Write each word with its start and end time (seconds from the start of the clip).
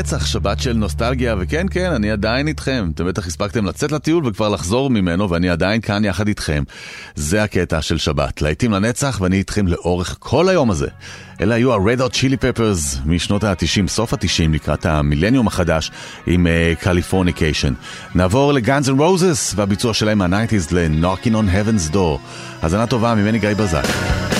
לנצח, 0.00 0.26
שבת 0.26 0.60
של 0.60 0.72
נוסטלגיה, 0.72 1.34
וכן, 1.38 1.66
כן, 1.70 1.92
אני 1.92 2.10
עדיין 2.10 2.48
איתכם. 2.48 2.90
אתם 2.94 3.06
בטח 3.06 3.26
הספקתם 3.26 3.66
לצאת 3.66 3.92
לטיול 3.92 4.26
וכבר 4.26 4.48
לחזור 4.48 4.90
ממנו, 4.90 5.30
ואני 5.30 5.50
עדיין 5.50 5.80
כאן 5.80 6.04
יחד 6.04 6.28
איתכם. 6.28 6.62
זה 7.14 7.42
הקטע 7.42 7.82
של 7.82 7.98
שבת, 7.98 8.42
להיטים 8.42 8.72
לנצח, 8.72 9.18
ואני 9.20 9.36
איתכם 9.36 9.66
לאורך 9.66 10.16
כל 10.18 10.48
היום 10.48 10.70
הזה. 10.70 10.86
אלה 11.40 11.54
היו 11.54 11.74
ה-Red 11.74 11.98
Hot 11.98 12.14
Chili 12.14 12.36
Peppers 12.36 12.98
משנות 13.06 13.44
ה-90, 13.44 13.88
סוף 13.88 14.12
ה-90, 14.12 14.52
לקראת 14.52 14.86
המילניום 14.86 15.46
החדש 15.46 15.90
עם 16.26 16.46
Californication. 16.80 17.72
Uh, 17.72 18.10
נעבור 18.14 18.52
ל 18.52 18.60
Guns 18.60 18.90
N' 18.90 19.00
Roses 19.00 19.52
והביצוע 19.56 19.94
שלהם 19.94 20.18
מה-90's 20.18 20.74
ל-Knocking 20.74 21.32
on 21.32 21.54
Heaven's 21.54 21.94
Door. 21.94 22.18
האזנה 22.62 22.86
טובה 22.86 23.14
ממני 23.14 23.38
גיא 23.38 23.54
בזק. 23.54 24.39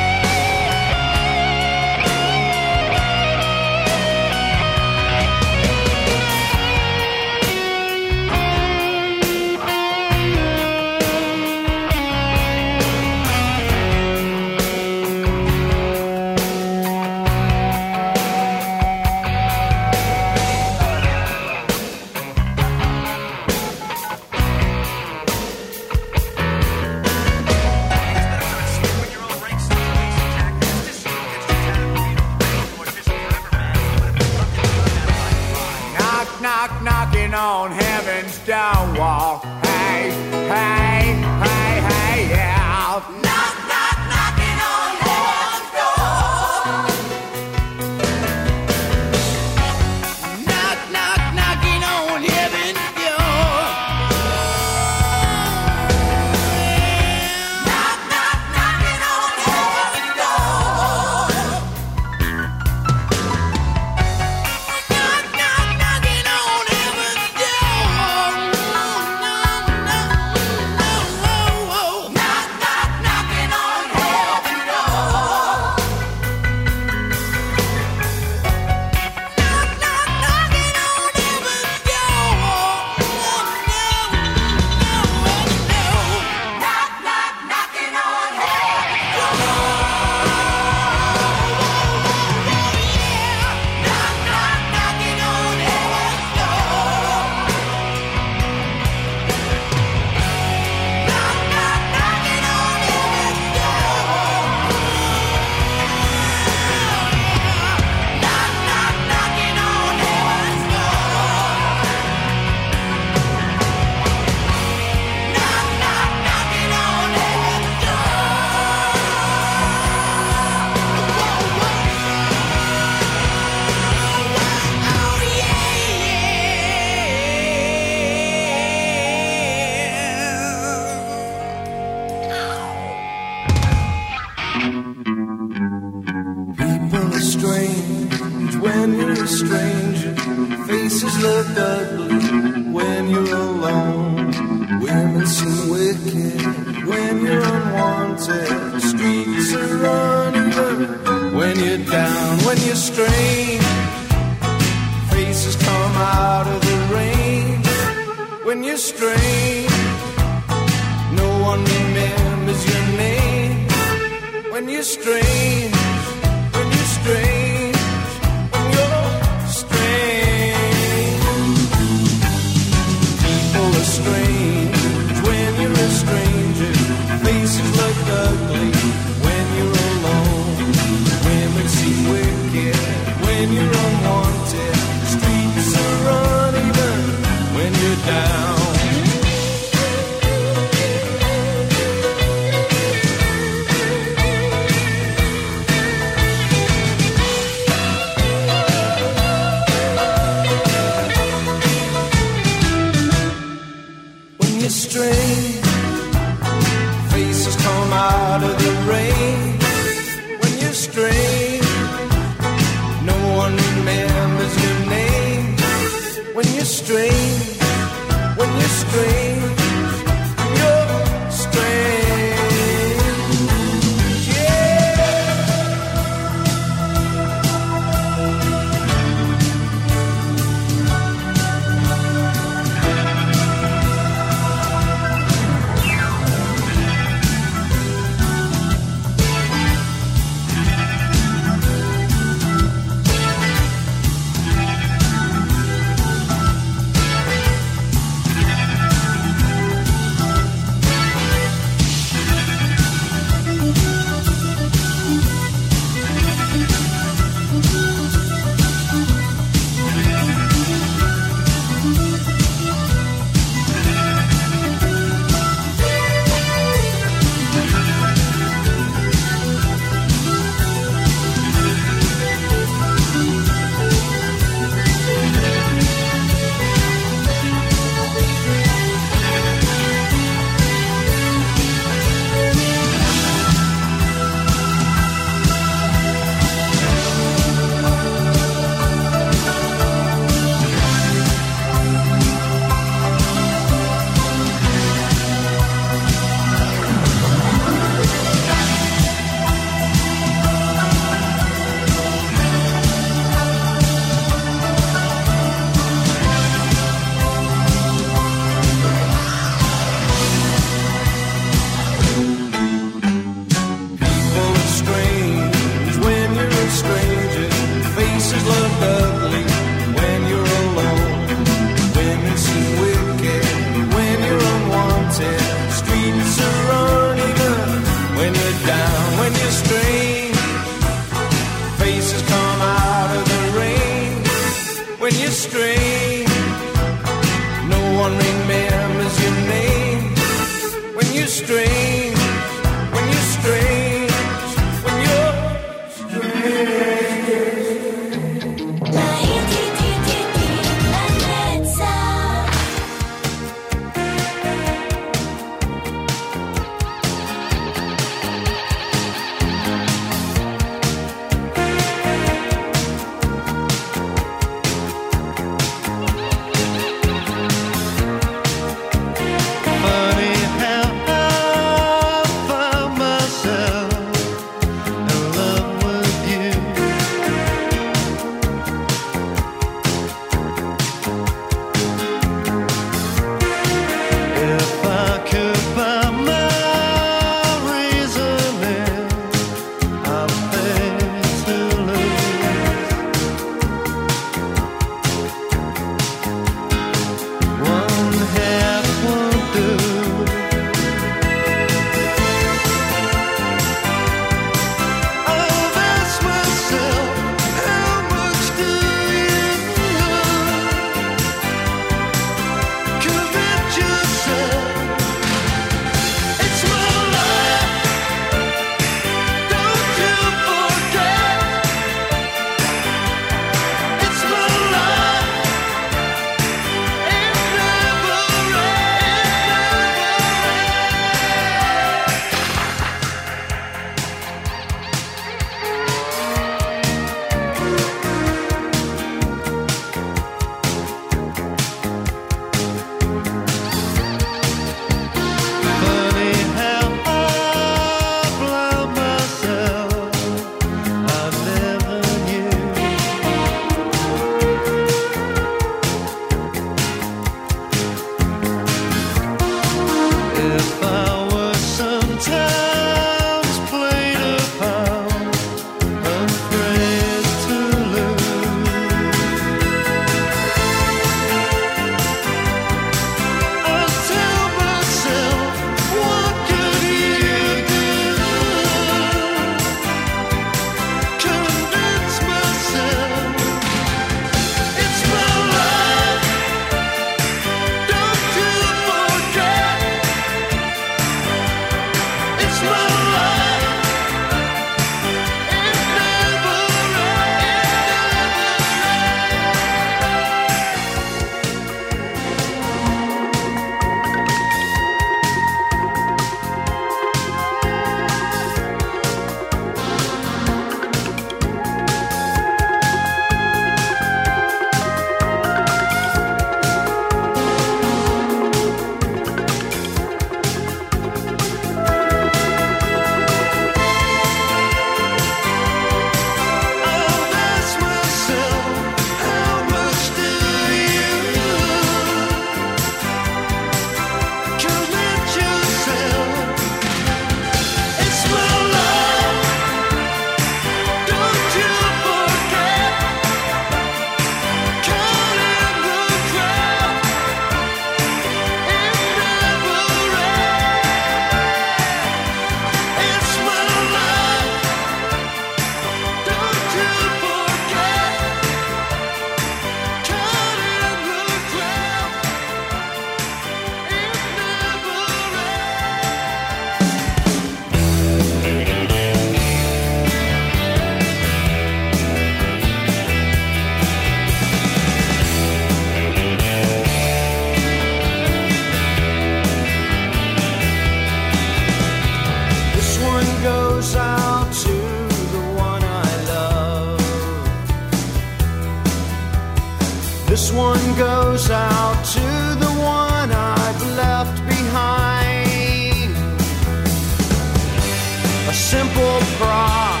Simple 598.72 599.20
prop 599.36 600.00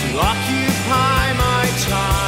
to 0.00 0.08
occupy 0.18 1.32
my 1.34 1.70
time. 1.88 2.27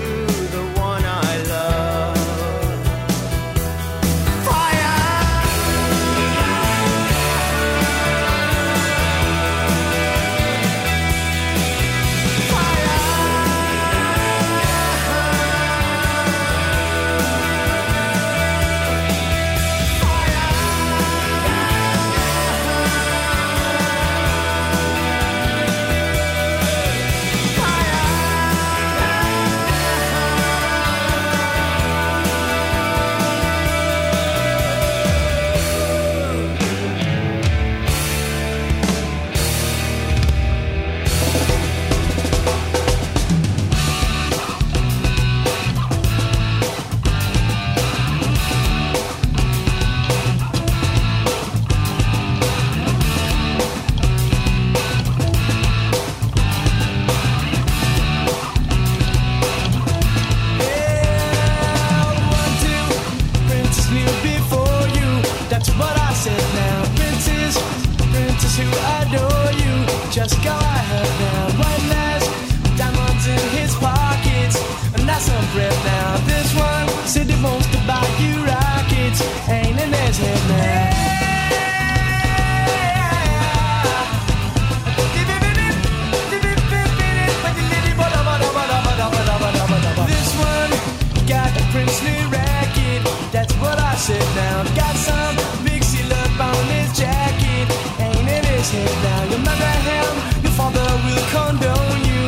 sit 94.01 94.25
down. 94.33 94.65
Got 94.73 94.95
some 94.95 95.35
pixie 95.63 96.01
love 96.09 96.41
on 96.41 96.63
his 96.73 96.89
jacket, 96.97 97.67
ain't 98.01 98.27
in 98.35 98.43
his 98.49 98.67
head 98.73 98.93
now. 99.05 99.21
You 99.29 99.37
marry 99.45 99.77
him, 99.89 100.13
your 100.41 100.53
father 100.57 100.89
will 101.05 101.25
condone 101.29 102.01
you. 102.09 102.23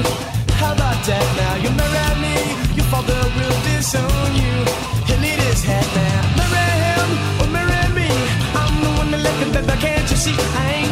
How 0.61 0.73
about 0.77 0.99
that 1.09 1.27
now? 1.41 1.53
You 1.63 1.71
marry 1.81 2.13
me, 2.25 2.37
your 2.77 2.87
father 2.93 3.21
will 3.35 3.57
disown 3.65 4.29
you. 4.43 4.55
He'll 5.07 5.25
eat 5.31 5.41
his 5.49 5.63
head 5.65 5.87
now. 5.97 6.21
Marry 6.37 6.73
him 6.85 7.09
oh, 7.09 7.41
or 7.41 7.49
marry 7.57 7.83
me. 7.97 8.09
I'm 8.61 8.73
the 8.85 8.91
one 9.01 9.09
that 9.11 9.21
left 9.25 9.39
him, 9.41 9.51
baby. 9.55 9.75
Can't 9.81 10.07
you 10.11 10.17
see? 10.25 10.35
I 10.61 10.65
ain't 10.77 10.82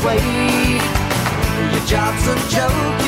sway. 0.00 0.80
Your 1.72 1.84
job's 1.86 2.26
a 2.26 2.36
joke. 2.48 2.99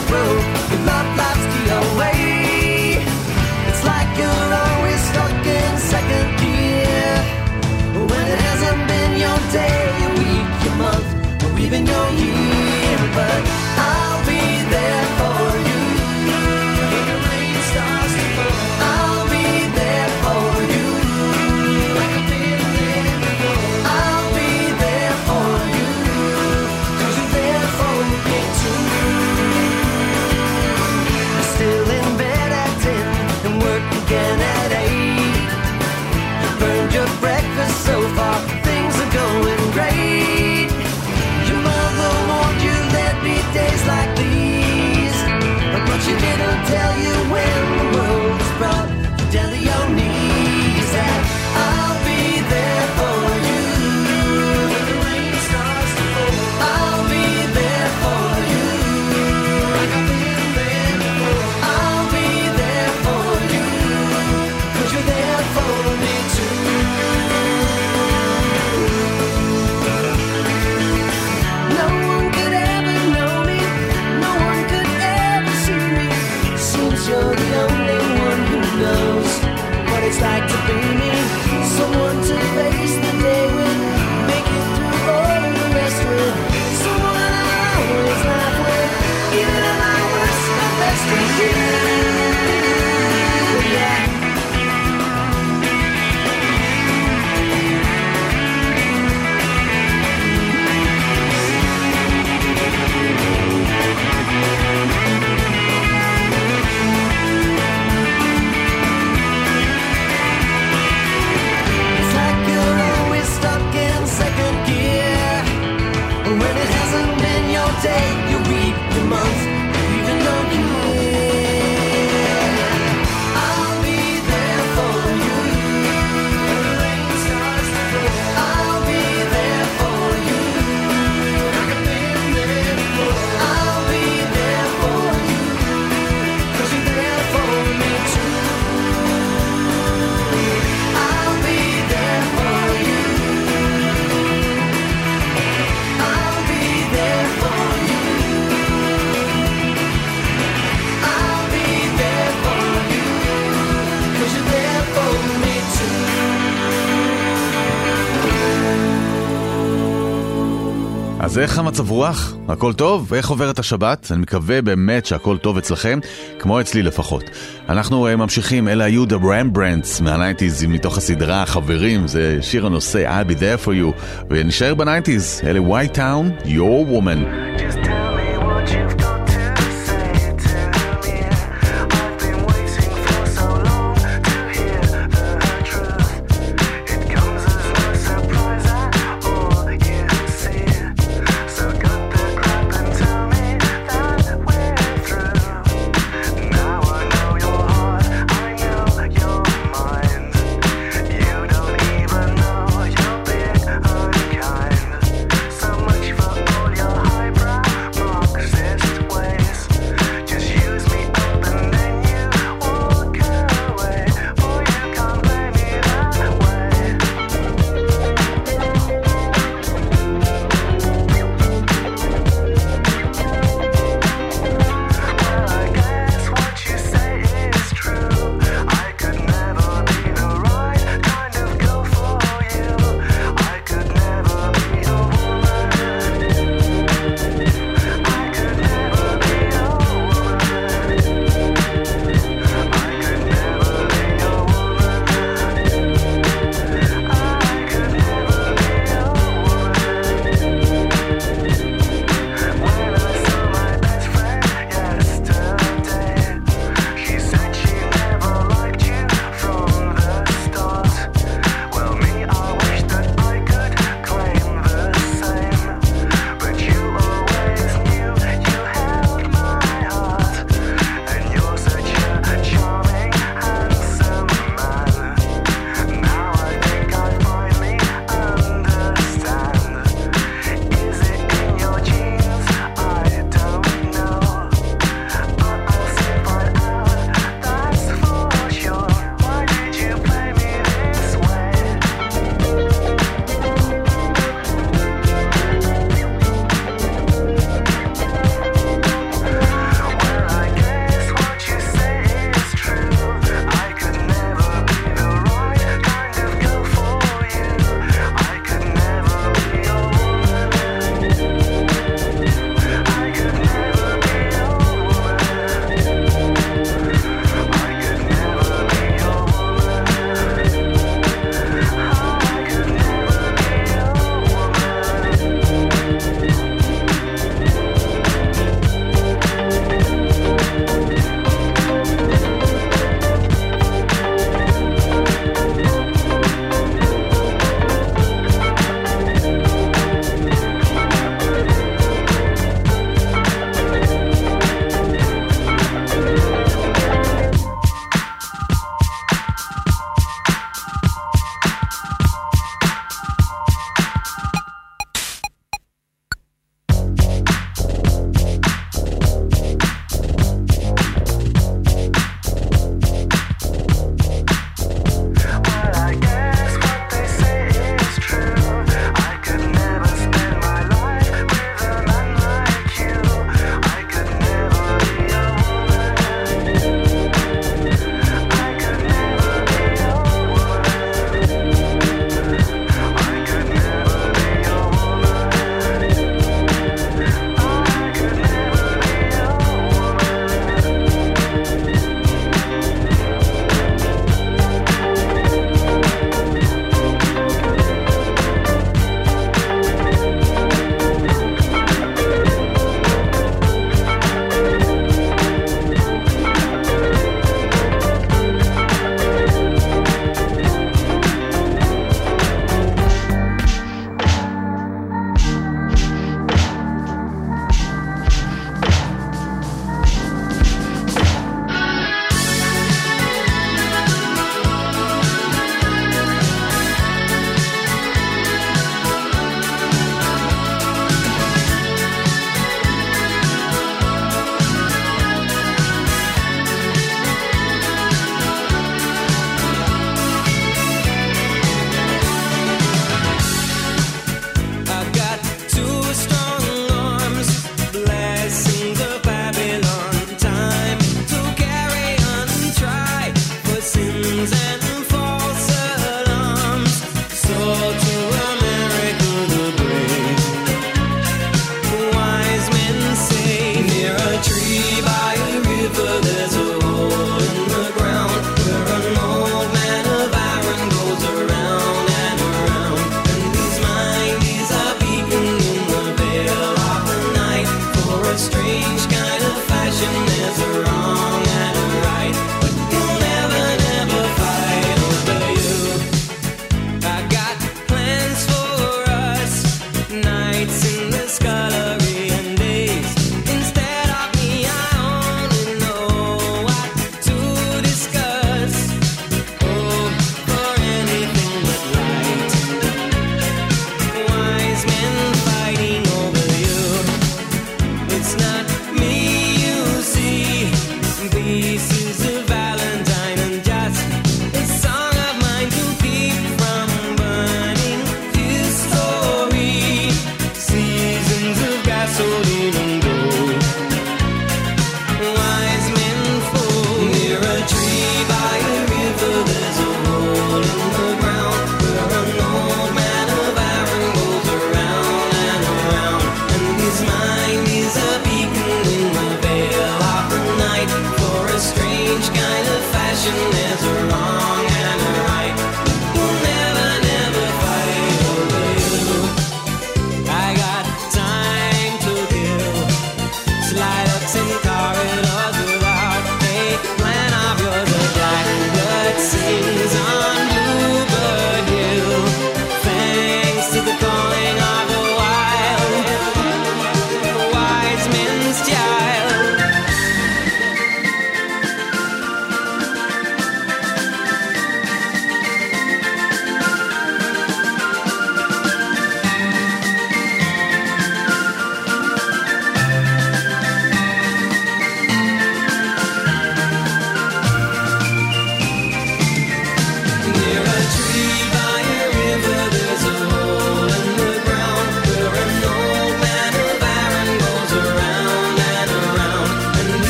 מבורך, 161.93 162.35
הכל 162.49 162.73
טוב, 162.73 163.15
איך 163.15 163.29
עוברת 163.29 163.59
השבת? 163.59 164.07
אני 164.11 164.21
מקווה 164.21 164.63
באמת 164.63 165.07
שהכל 165.07 165.39
טוב 165.39 165.57
אצלכם, 165.57 165.99
כמו 166.39 166.61
אצלי 166.61 166.83
לפחות. 166.83 167.25
אנחנו 167.69 168.07
אה, 168.07 168.17
ממשיכים, 168.17 168.69
אלה 168.69 168.85
היו 168.85 169.05
The 169.05 169.23
Rembrandts 169.23 170.03
מה 170.03 170.15
nineties 170.15 170.65
מתוך 170.65 170.99
הסדרה 170.99 171.47
חברים, 171.47 172.07
זה 172.07 172.39
שיר 172.41 172.67
הנושא 172.67 173.21
I'll 173.21 173.31
be 173.31 173.35
there 173.35 173.67
for 173.67 173.71
you, 173.71 174.03
ונשאר 174.31 174.75
ב 174.75 174.81
nineties, 174.81 175.41
אלה 175.45 175.61
White 175.61 175.97
Town, 175.97 176.47
Your 176.47 176.91
Woman. 176.93 177.52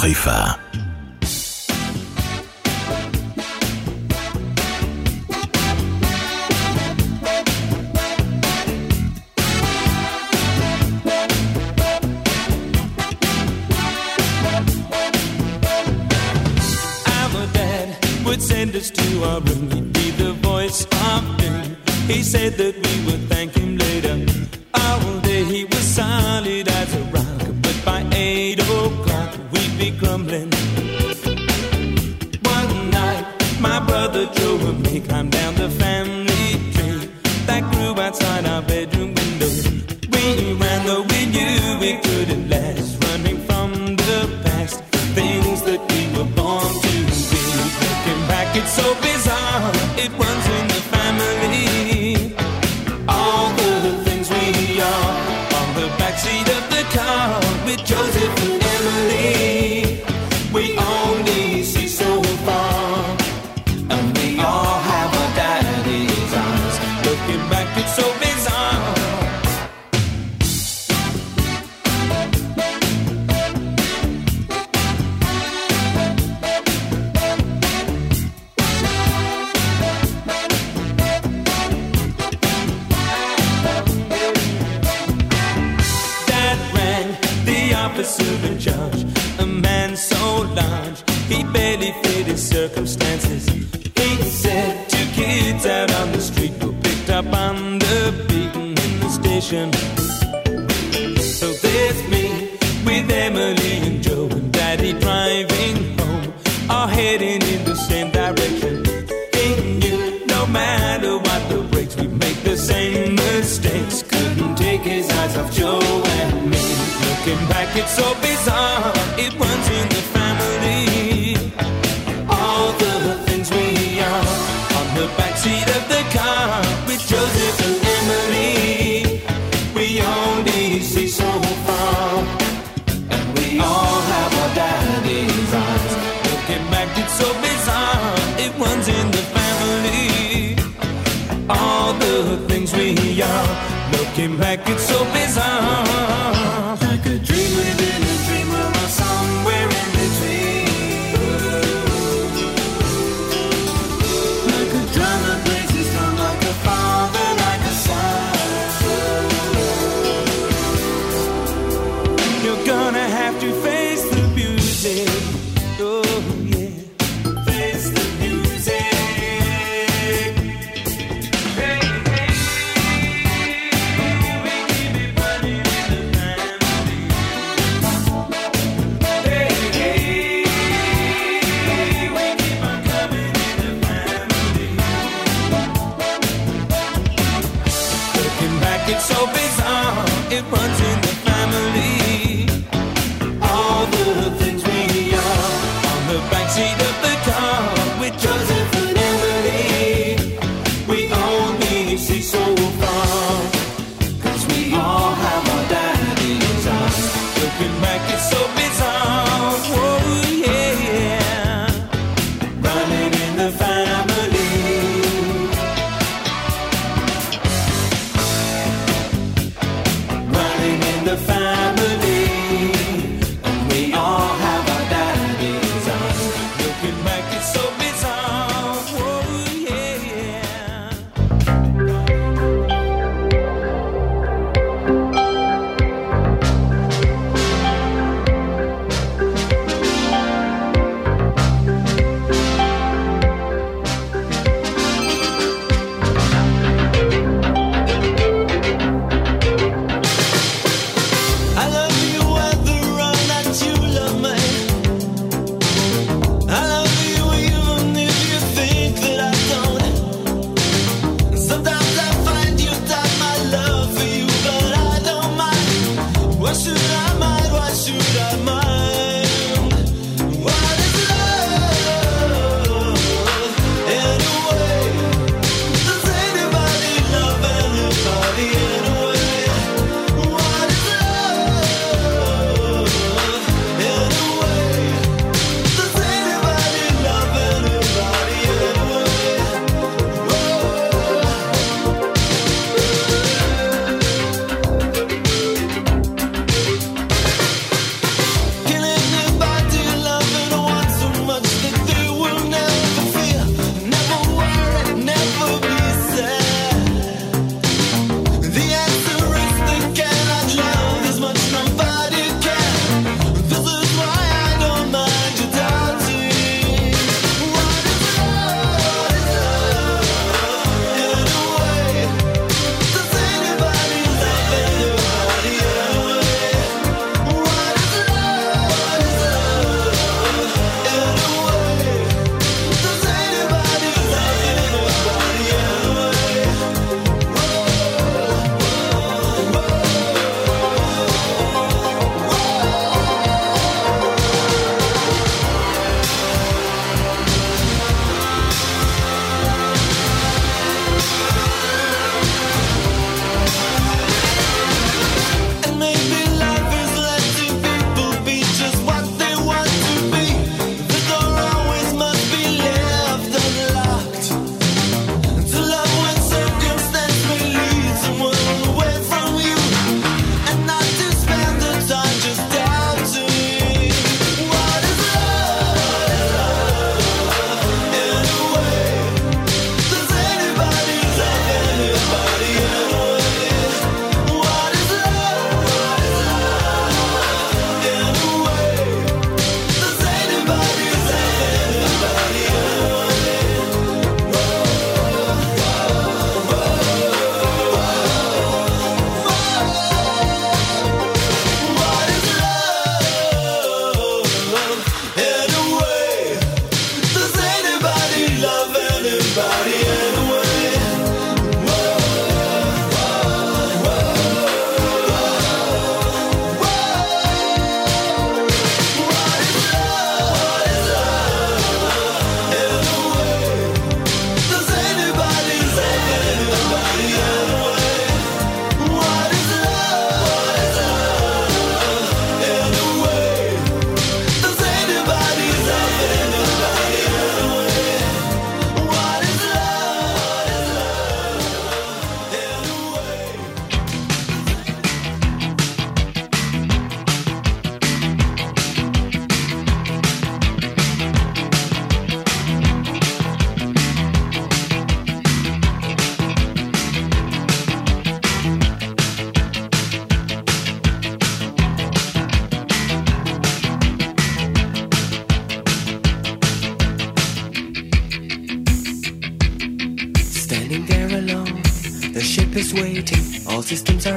Prefa. 0.00 0.69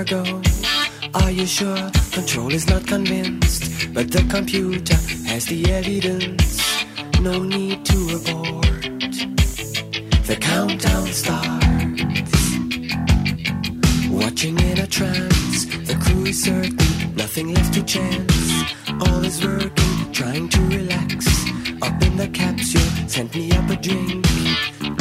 cargo. 0.05 0.41
Are 1.13 1.31
you 1.31 1.45
sure? 1.45 1.89
Control 2.11 2.53
is 2.53 2.67
not 2.67 2.85
convinced, 2.87 3.93
but 3.93 4.11
the 4.11 4.23
computer 4.29 4.95
has 5.27 5.45
the 5.45 5.71
evidence. 5.71 6.61
No 7.21 7.43
need 7.43 7.85
to 7.85 7.97
abort. 8.17 8.81
The 10.27 10.37
countdown 10.39 11.07
starts. 11.07 11.53
Watching 14.09 14.59
in 14.59 14.79
a 14.79 14.87
trance, 14.87 15.65
the 15.87 15.95
crew 16.03 16.25
is 16.25 16.43
certain, 16.43 17.15
nothing 17.15 17.53
left 17.53 17.73
to 17.75 17.83
chance. 17.83 18.63
All 19.07 19.23
is 19.23 19.43
working, 19.43 20.11
trying 20.11 20.49
to 20.49 20.61
relax. 20.61 21.27
Up 21.81 22.01
in 22.01 22.17
the 22.17 22.29
capsule, 22.33 23.07
sent 23.07 23.33
me 23.35 23.51
up 23.51 23.69
a 23.69 23.75
drink. 23.75 24.25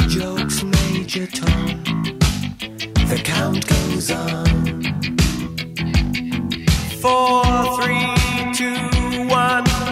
Jokes, 0.09 0.63
Major 0.63 1.27
tone. 1.27 2.22
The 3.13 3.21
count 3.21 3.67
goes 3.67 4.09
on. 4.09 4.81
Four, 6.99 7.43
three, 7.77 8.09
two, 8.55 9.27
one. 9.27 9.82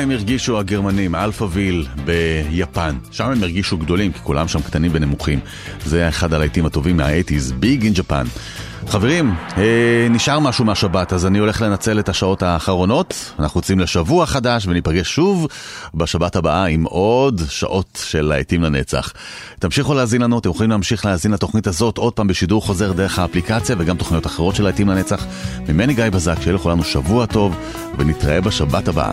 הם 0.00 0.10
הרגישו 0.10 0.58
הגרמנים, 0.58 1.14
Alphaville 1.14 1.86
ביפן. 2.04 2.96
שם 3.10 3.24
הם 3.24 3.42
הרגישו 3.42 3.78
גדולים, 3.78 4.12
כי 4.12 4.18
כולם 4.22 4.48
שם 4.48 4.62
קטנים 4.62 4.90
ונמוכים. 4.94 5.40
זה 5.86 6.08
אחד 6.08 6.32
הלהיטים 6.32 6.66
הטובים 6.66 6.96
מה-80's, 6.96 7.54
Big 7.54 7.84
in 7.84 7.92
Japan. 7.94 8.26
חברים, 8.88 9.34
אה, 9.56 10.06
נשאר 10.10 10.38
משהו 10.38 10.64
מהשבת, 10.64 11.12
אז 11.12 11.26
אני 11.26 11.38
הולך 11.38 11.62
לנצל 11.62 11.98
את 11.98 12.08
השעות 12.08 12.42
האחרונות. 12.42 13.32
אנחנו 13.38 13.58
יוצאים 13.58 13.80
לשבוע 13.80 14.26
חדש 14.26 14.66
וניפגש 14.66 15.14
שוב 15.14 15.46
בשבת 15.94 16.36
הבאה 16.36 16.64
עם 16.64 16.84
עוד 16.84 17.42
שעות 17.48 18.04
של 18.04 18.22
להיטים 18.22 18.62
לנצח. 18.62 19.12
תמשיכו 19.58 19.94
להאזין 19.94 20.22
לנו, 20.22 20.38
אתם 20.38 20.50
יכולים 20.50 20.70
להמשיך 20.70 21.06
להאזין 21.06 21.32
לתוכנית 21.32 21.66
הזאת 21.66 21.98
עוד 21.98 22.12
פעם 22.12 22.26
בשידור 22.26 22.62
חוזר 22.62 22.92
דרך 22.92 23.18
האפליקציה 23.18 23.76
וגם 23.78 23.96
תוכניות 23.96 24.26
אחרות 24.26 24.56
של 24.56 24.62
להיטים 24.62 24.88
לנצח. 24.88 25.26
ממני 25.68 25.94
גיא 25.94 26.10
בזק, 26.10 26.36
שיהיה 26.40 26.54
לכולנו 26.54 26.84
שבוע 26.84 27.26
טוב 27.26 27.56
ונתראה 27.98 28.40
בשבת 28.40 28.88
הבאה. 28.88 29.12